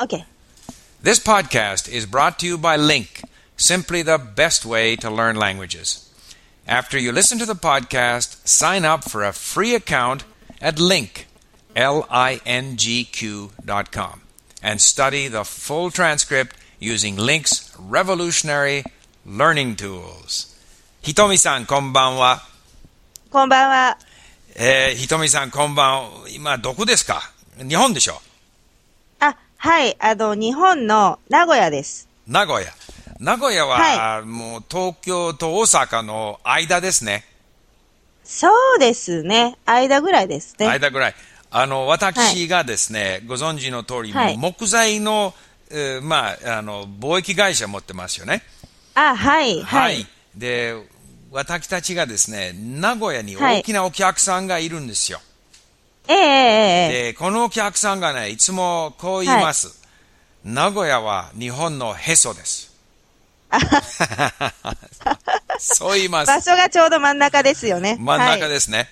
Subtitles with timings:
[0.00, 0.24] OK。
[1.02, 3.22] This podcast is brought to you by Link,
[3.56, 6.08] simply the best way to learn languages.
[6.68, 10.22] After you listen to the podcast, sign up for a free account
[10.60, 11.26] at Link,
[11.74, 14.20] L-I-N-G-Q dot com,
[14.62, 18.84] and study the full transcript using Link's revolutionary
[19.26, 20.54] learning tools.
[21.02, 22.42] ひとみさん、こんばんは。
[23.30, 23.98] こんばんは。
[24.54, 26.28] えー、ひとみさん、こんばんは。
[26.30, 28.20] 今、どこですか日本でしょあ、
[29.58, 29.96] はい。
[29.98, 32.08] あの、日本の名古屋です。
[32.28, 32.72] 名古屋。
[33.18, 37.24] 名古屋は、はもう東京と大阪の間ですね。
[38.22, 39.58] そうですね。
[39.66, 40.68] 間ぐらいですね。
[40.68, 41.14] 間ぐらい。
[41.50, 45.34] あの、私がですね、ご存知の通り、はい木材の、
[45.70, 48.42] えーまあ、あの、貿易会社持ってますよね。
[48.94, 49.60] あ、はい。
[49.60, 50.06] はい。
[50.36, 50.76] で、
[51.32, 55.20] 私たちがですね、名古屋に大きなお客さんがいるんですよ。
[56.08, 59.78] ええで、このお客さんがね、いつもこう言います。
[60.44, 62.74] 名古屋は日本のへそです。
[65.58, 66.28] そう言います。
[66.28, 67.96] 場所がちょうど真ん中ですよね。
[68.00, 68.88] 真ん中はいですね。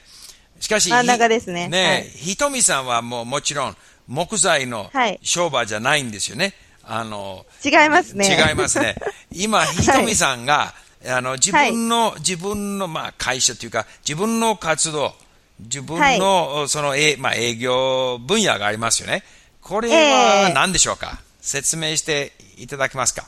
[0.60, 6.54] しかし、真ん中ですねね、はいひとみさんはもうもちろん木材のはい商売じゃないんですよね。
[6.88, 8.26] あの、違いますね。
[8.48, 8.94] 違いますね。
[9.32, 10.72] 今、 ひとみさんが、
[11.04, 15.12] あの、自分の、自分の、まあ、会社というか、自分の活動、
[15.60, 19.22] 自分の、その、え、まあ、営業分野がありますよね。
[19.62, 23.24] これはええ何でしょうか、説明していただけますか？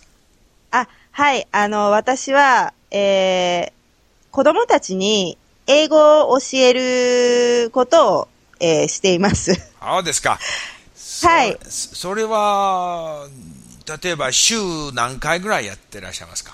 [0.70, 1.46] あ、はい。
[1.50, 3.72] あの、私は、えー、
[4.30, 8.28] 子供たちに英語を教えることを、
[8.60, 9.54] えーしています。
[9.80, 10.38] そうですか。
[11.22, 11.94] はいそ。
[11.94, 13.26] それは、
[14.02, 14.56] 例えば週
[14.92, 16.52] 何回ぐらいやってらっしゃいますか？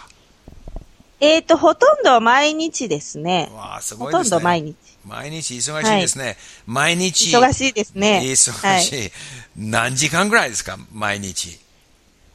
[1.20, 3.50] えっ、と、ほとんど毎日ですね。
[3.54, 4.30] わあ、すほごいですね。
[4.30, 4.76] とんど毎日。
[5.06, 6.36] 毎日忙しいですね。
[6.66, 7.34] 毎日。
[7.36, 8.20] 忙しいですね。
[8.24, 9.10] 忙しい。
[9.56, 10.78] 何時間ぐらいですか？
[10.92, 11.58] 毎日。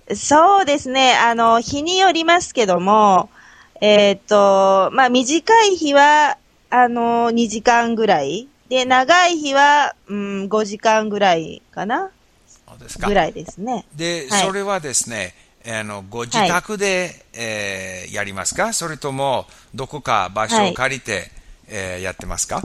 [0.08, 0.16] はい。
[0.16, 1.16] そうですね。
[1.18, 3.30] あの、日によりますけども、
[3.82, 6.38] えっ、と、まあ、短い日は、
[6.70, 8.48] あの、2時間ぐらい。
[8.70, 12.12] で、長い日は、うん、5時間ぐらいかな？
[12.68, 13.14] そうですかぐ。
[13.16, 13.86] らいですね。
[13.96, 15.34] で、はいそれはですね、
[15.68, 18.74] あの、ご自宅で、えーやりますか？
[18.74, 21.32] それとも、どこか場所を借りて、
[21.70, 22.62] えーやってますか？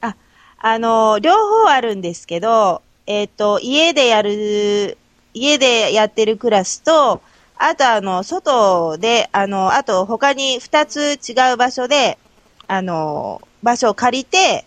[0.00, 0.14] あ、
[0.58, 1.34] あの、両
[1.64, 4.96] 方あるんですけど、えっ、と、家でやる、
[5.34, 7.22] 家でやってるクラスと、
[7.56, 12.18] あとあの、外で、あの、あと他に二つ違う場所で、
[12.66, 14.64] あの、場所を借りて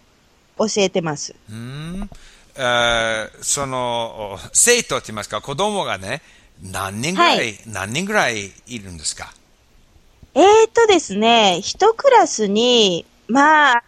[0.58, 1.36] 教えてます。
[1.50, 2.10] うーん。
[2.58, 6.22] えーその、生徒って言いますか、子供がね、
[6.64, 9.34] 何人ぐらい、はい何人ぐらいいるんですか？
[10.36, 13.84] えーとですね、一クラスに、まあ、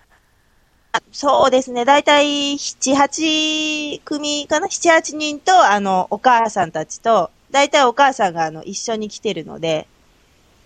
[1.11, 4.67] そうですね、だいたい七、八組かな？
[4.69, 9.87] 七、八人と、あの、お母さんたちと、だいたいお母さんが、あの、一緒に来てるので、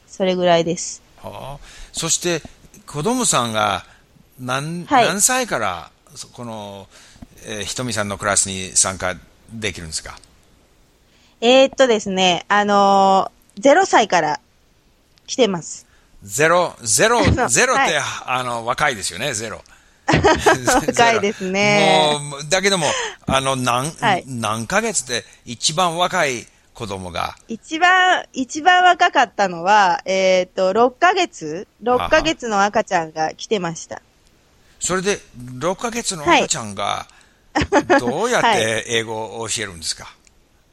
[0.07, 1.01] それぐらいです。
[1.21, 1.65] はあ。
[1.91, 2.41] そして、
[2.87, 3.85] 子供さんが
[4.39, 5.05] 何,、はい。
[5.05, 6.87] 何歳から、そこの、
[7.45, 9.15] えーひとみさんのクラスに参加
[9.51, 10.17] できるんですか？
[11.41, 14.39] えーっとですね、あのー、0歳から
[15.27, 15.87] 来てます。
[16.23, 18.03] ゼロ、ゼロ、 ゼロって、はい。
[18.25, 19.61] あの、若いですよね、 ゼロ。
[20.07, 22.17] 若いですね。
[22.21, 22.87] もう、だけども、
[23.27, 24.23] あの、何、はい。
[24.27, 34.01] 何ヶ月で一番若い子供が、一番、一番若かったのは、えーっと、6ヶ月 ?6 ヶ月の赤ちゃんが来てました。
[34.79, 37.07] それで、6ヶ月の赤ちゃんが、
[37.99, 40.13] どうやっはて英語を教えるんですか、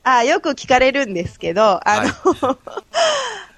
[0.02, 2.58] あ、よく聞かれるんですけど、あの、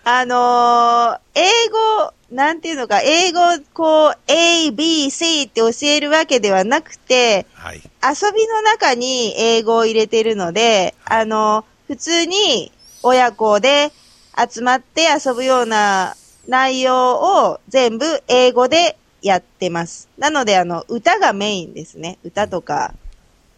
[0.05, 3.41] あのー英語、なんていうのか、英語、
[3.72, 7.77] こう、A, B, C って教えるわけではなくて、はい。
[7.77, 12.72] 遊びの中に英語を入れてるので、あの、普通に
[13.03, 13.93] 親子で
[14.37, 16.15] 集まって遊ぶような
[16.47, 17.15] 内容
[17.47, 20.09] を全部英語でやってます。
[20.19, 22.19] なので、あの、歌がメインですね。
[22.25, 22.94] 歌とか、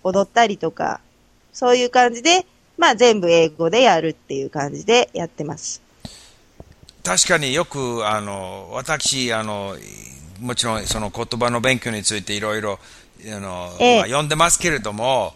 [0.02, 1.00] 踊ったりとか、
[1.52, 2.46] そういう感じで、
[2.78, 5.82] まあ全部英語でやるっていう感じでやってます。
[7.04, 9.76] 確かによく、あの、私、あの、
[10.40, 12.78] もちろんその言葉の勉強についていろいろ、
[13.26, 13.96] あの、ええ。
[13.96, 15.34] まあ、読んでますけれども、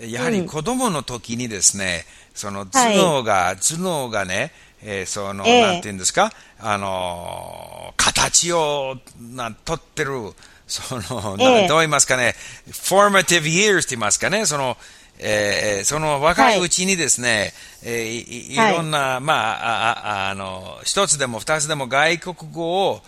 [0.00, 0.46] やはりうん。
[0.46, 2.04] 子供の時にですね、
[2.34, 4.52] その頭脳が、頭脳がね、
[4.82, 5.60] えーその、ええ。
[5.62, 10.32] なんていうんですか、あの、形を、な、取ってる、
[10.66, 11.64] その、なえ。
[11.64, 12.34] えどう言いますかね、
[12.70, 14.76] formative years って言いますかね、その、
[15.18, 17.52] えーその若いうちにですね、
[17.82, 18.76] えーいいいはい。
[18.76, 23.00] ろんな、まあ、あああの、一つでも二つでも外国語を、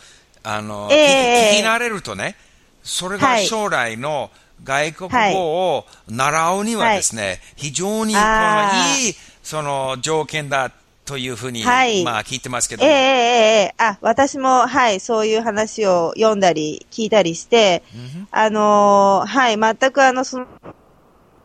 [0.42, 2.36] あの、ええ聞き慣れるとね、
[2.82, 3.46] それがはい。
[3.46, 4.30] 将来の、
[4.64, 10.72] 外国語を習うにはですね、非常にこのいい、その条件だ
[11.04, 12.04] というふうに、はい。
[12.04, 12.88] まあ聞いてますけども。
[12.88, 17.82] ええええええあ、私も、はい、そういう話を読んだり、聞いたりして、
[18.30, 20.46] あのーはい、全くあの、その、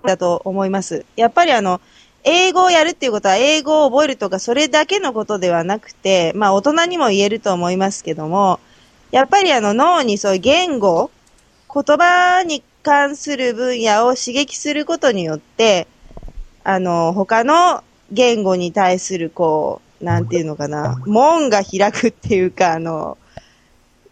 [0.03, 1.05] だと思います。
[1.15, 1.81] やっぱりあの、
[2.23, 8.59] 英語をやるっていうことは、英語を覚えるとか、それだけのことではなくて、まあ、大人にも言えると思いますけども、
[9.11, 11.11] やっぱりあの、脳にそういう言語、
[11.73, 15.87] 言葉に関する分野を刺激することによって、
[16.63, 23.17] あの、他の言語に対する、こう、なんていうのかな、門が開くっていうか、あの、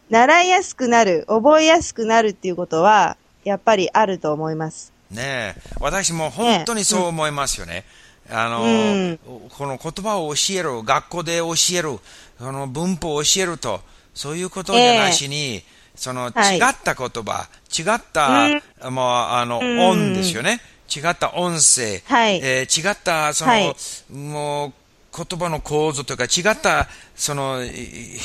[0.09, 3.15] 習いやすくなる、覚えやすくなるっていうことは、
[3.45, 4.90] やっぱりあると思います。
[5.12, 7.86] ねえ、私も本当にそう思いますよね。
[8.30, 9.19] あの、うん。
[9.50, 12.00] この言葉を教える、学校で教える、
[12.40, 13.81] その文法を教えると、
[14.13, 15.63] そういうことじゃなしに、
[15.96, 16.58] そのはい。
[16.58, 19.80] 違った言葉、違った、もうあの、うん。
[19.80, 20.62] 音ですよね。
[20.94, 22.40] 違った音声、はい。
[22.44, 23.75] えー違った、その、はい。
[24.13, 24.74] もう、
[25.16, 27.69] 言葉の構造というか、違った、その、い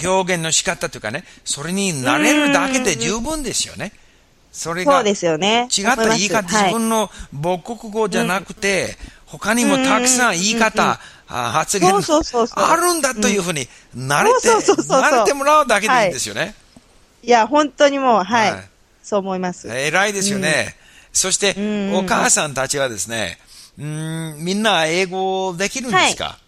[0.05, 3.93] 表現の仕方というかね、それに慣れるだけで十分ですよね。
[4.53, 5.69] それが、そうですよね。
[5.77, 8.97] 違った言い方、自分の母国語じゃなくて、
[9.27, 10.99] 他にもたくさん言い方、
[11.29, 16.55] あ発言あるんだというふうに慣れて、慣れてもらうだけでいいんですよね。
[17.23, 17.29] い。
[17.29, 18.53] や、本当にもう、はい。
[18.53, 18.69] はい。
[19.03, 19.69] そう思います。
[19.69, 20.77] 偉いですよね。
[21.13, 21.95] そして、ん。
[21.97, 23.39] お母さんたちはですね、
[23.79, 26.39] うんみんな英語できるんですか、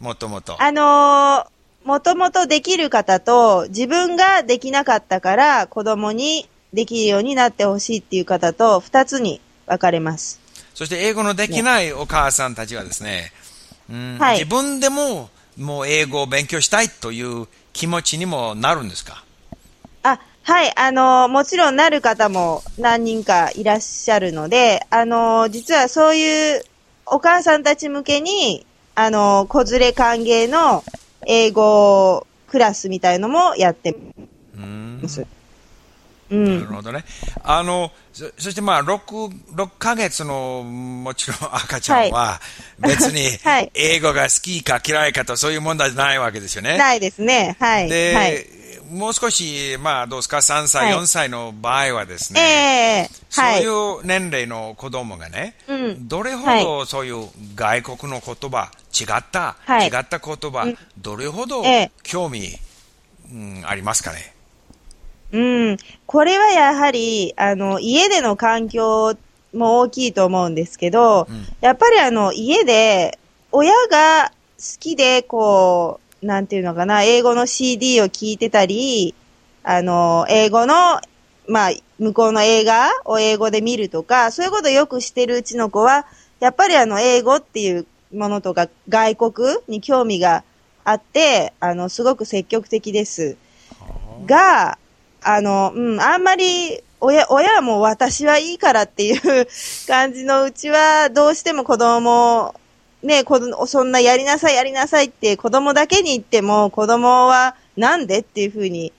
[0.00, 0.62] もともと。
[0.62, 10.40] あのー、もともとできる方と、自分ができなかったから、子供にできるようになってほしいっていう方と、二つに分かれます。
[10.74, 13.32] そして英語のできないお母さんたちはですね、
[13.90, 19.24] うんはい自分でももう英語を勉強したいという気持ちにもなるんですか？
[20.02, 26.62] あ、はい、あのー、もちろんなる方も何人かいらっしゃるので、あのー、実はそういう
[27.06, 30.84] お母さんたち向けに、あのー、子連れ歓迎の
[31.26, 33.96] 英語クラスみたいのもやって
[34.56, 35.26] うんます。
[36.30, 36.66] うなるん。
[36.66, 37.04] ほどね。
[37.44, 42.40] あの、そそしてまあ、6、六ヶ月の、もちろん赤ちゃんは、
[42.78, 46.76] 別に はい、英語が好きか嫌いかとそういう問題じゃないわけですよね。
[46.76, 47.56] ないですね。
[47.60, 47.88] はい。
[47.88, 48.46] で、はい。
[48.90, 53.10] もう少し、まあ、どうですか、3歳、はい4歳の場合はですね。
[53.30, 62.56] そういう年齢の子供がね、うんどれほはどそういう外国の言葉、違った、はい違った言葉、うんどれほどええ興味、
[63.32, 64.35] うん、ありますかね？
[65.32, 65.76] うん。
[66.06, 69.16] これはやはり、あの、家での環境
[69.52, 73.18] も大きいと思うんですけど、うんやっぱりあの、家で、
[73.50, 79.14] 親が好きで、こう、なんていうのかな、英語の CD を聞いてたり、
[79.64, 81.00] あの、英語の、
[81.48, 86.06] まあ、向こうの映画を英語で見るとか、そういうことをよくしてるうちの子は、
[86.40, 89.32] やっぱりあの、英語っていうものとか、外国
[89.66, 90.44] に興味が
[90.84, 93.36] あって、あの、すごく積極的です。
[94.26, 94.78] が、
[95.26, 99.48] あの、うん、あんまり、親、親はもう私はいいからっていう
[99.86, 102.54] 感じのうちは、どうしても子供、
[103.02, 108.92] ね、子供、そんなやりなさい、やりなさいって子供だけに言っても、子供はなんでっていう風に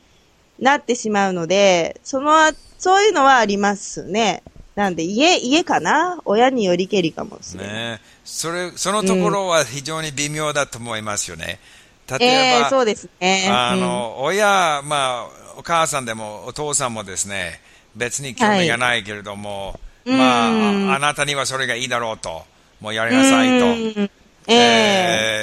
[0.60, 4.44] なってしまうので、その、そういうのはありますね。
[4.76, 6.22] なんで、家、家かな？
[6.26, 7.74] 親によりけりかもしれない。
[7.74, 11.60] ねそれ、そのところは非常に微妙だと思いますよね。
[12.08, 13.50] 例ええば、えそうですね。
[13.50, 17.60] あの、親、まあ、お母さんでもお父さんもですね、
[17.96, 20.18] 別に興味がないけれども、はい。
[20.18, 20.92] まうん。
[20.92, 22.46] あ、あなたにはそれがいいだろうと、
[22.80, 23.66] もうやりなさいと。
[23.66, 24.12] うん。
[24.48, 24.54] ええ。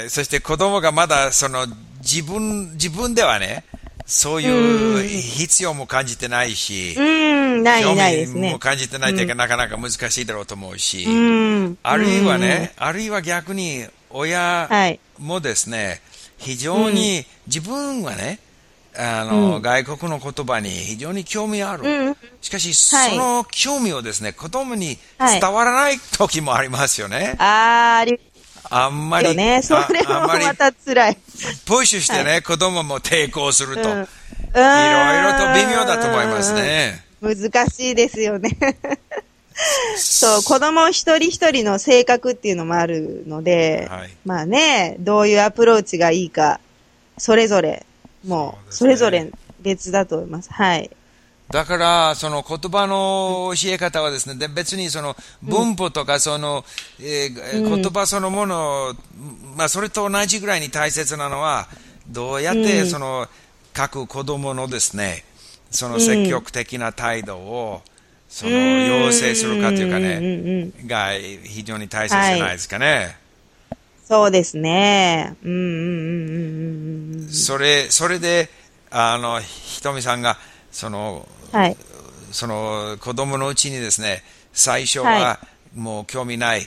[0.02, 1.66] えーそして子供がまだその
[2.00, 3.64] 自分、自分ではね、
[4.06, 8.58] そういう必要も感じてないし、うん、ない、興味も。
[8.58, 11.78] 感じてないというか、なかなか難しいだろうと思うし、うん。
[11.82, 15.00] あるいはね、あるいは逆に親はい。
[15.18, 16.02] もですね、
[16.36, 18.38] 非常に自分はね、
[18.96, 21.82] あの、外国の言葉に非常に興味ある。
[21.82, 27.36] うんしかし、はいその興味をですね、子供にはい伝わらない時もありますよね。
[27.38, 28.20] あー、あり
[28.70, 29.62] あんまり、よね。
[29.62, 31.16] それもまた辛い。
[31.66, 34.08] プッシュしてね、子供も抵抗すると、うん
[34.54, 37.04] いろいろと微妙だと思いますね。
[37.20, 38.56] 難しいですよね。
[39.96, 46.60] そう、子供一人一人の性格っていうのもあるので、はいまあね、どういうアプローチがいいか、
[47.18, 47.86] それぞれ、
[48.26, 50.52] もう、それぞれ別だと思います。
[50.52, 50.90] はい。
[51.50, 56.64] だから、その言葉の教え方はですね、で別にその文法とかその、
[57.00, 58.94] えー言葉そのもの、
[59.56, 61.68] まあそれと同じぐらいに大切なのは、
[62.08, 63.28] どうやってその
[63.72, 65.24] 各子供のですね、
[65.70, 67.82] その積極的な態度を、
[68.28, 71.12] その、要請するかというかうんうんうんね、が
[71.44, 73.16] 非常に大切じゃないですかね。
[74.06, 75.36] そうですね。
[75.42, 77.28] うんうんうんうんうんうん。
[77.32, 78.50] それ、それで、
[78.90, 80.38] あの、ひとみさんが、
[80.70, 81.76] その、はい。
[82.32, 85.38] その子供のうちにですね、最初はは
[85.74, 86.66] もう興味ない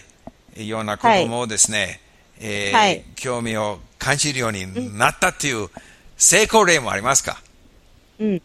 [0.55, 1.99] ような子供をですね、
[2.39, 5.67] えーはい興味を感じるようになったっていう
[6.15, 7.41] 成功例もありますか？
[8.19, 8.35] うん。
[8.35, 8.41] ん？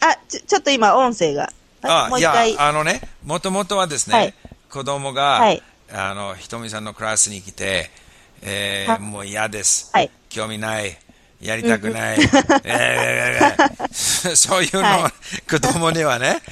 [0.00, 1.52] あ、ちょ、ちょっと今音声が。
[1.82, 4.34] あもういやあのね、もともとはですね、はい
[4.70, 5.62] 子供が、はい
[5.92, 7.90] あの、ひとみさんのクラスに来て、
[8.42, 10.10] えーはもう嫌です、はい。
[10.28, 10.96] 興味ない、
[11.40, 12.18] やりたくない、
[14.34, 15.12] そういうの、は
[15.48, 16.42] 子供にはね、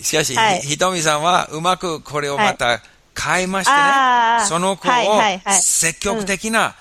[0.00, 0.60] しかし、はい。
[0.60, 2.80] ひひとみさんはうまくこれをまた
[3.18, 4.46] 変えましてね、あー。
[4.46, 5.62] その子をはいはいはい。
[5.62, 6.74] 積極的な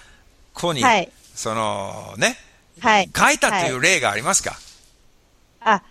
[0.54, 1.12] 子に、はい。
[1.34, 2.38] そのね、
[2.80, 3.10] はい。
[3.16, 4.58] 変えたといはう例がありますか、
[5.62, 5.82] あ、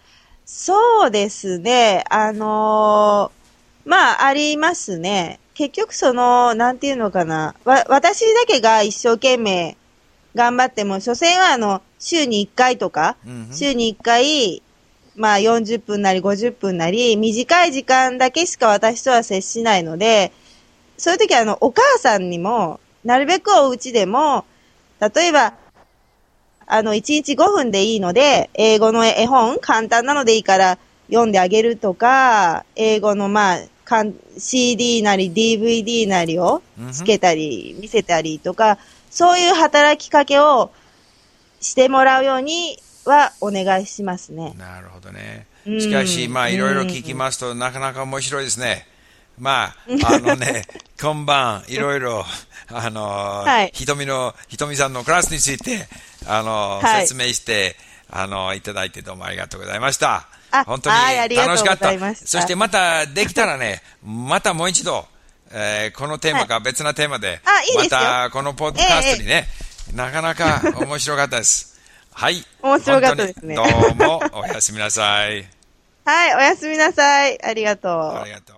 [0.46, 2.04] そうですね。
[2.08, 5.38] あのーまあ、ありますね。
[5.54, 7.54] 結局その、なんていうのかな。
[7.64, 9.76] わ、私だけが一生懸命
[10.34, 14.62] 頑張っても、所詮はあの、週に1回とか、うんうん週に1回、
[15.16, 20.32] まあ40分なり50分なり、短い時間だけしか私とは接しないので、
[20.98, 24.44] そういう時はあの、お母さんにも、なるべくお家でも、
[25.00, 25.54] 例えば、
[26.66, 36.62] あの、1日5分でいいので、英語の絵本、簡単なのでいいから読んであげるとか、英語のまあ、かん CD なり DVD なりを
[36.92, 38.78] つけたり、見せたりとか、
[39.10, 40.70] そういう働きかけを
[41.60, 44.54] してもらうようにはお願いしますね。
[44.58, 45.76] なるほどねう。
[45.76, 48.86] んしかし、まあ、いろいろ聞きますと、なかなか面白いですね。
[49.38, 49.76] まあ、
[50.06, 50.66] あのね、
[51.00, 52.24] 今晩、いろいろ、
[52.68, 55.88] あの、はいひとみの、ひとみさんのクラスについて、
[56.26, 57.76] あの、はい説明して、
[58.10, 60.28] あの、いただいてどうもありがとうございました。
[60.60, 62.14] あ本当に楽しかった。
[62.14, 65.06] そしてまたできたらね、 またもう一度、
[65.50, 69.48] えーこのテーマか別なテーマで、あいいまたこのポッドキャストにね、
[69.94, 71.74] なかなか 面白かったです。
[72.12, 72.44] はい。
[72.62, 75.44] 面白かったですねどうもおやすみなさい。
[76.06, 77.42] はい、おやすみなさい。
[77.42, 78.20] ありがとう。
[78.20, 78.46] ありがとう。